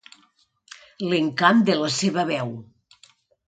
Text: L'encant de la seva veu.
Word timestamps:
L'encant 1.11 1.63
de 1.69 1.77
la 1.85 1.93
seva 2.01 2.27
veu. 2.35 2.53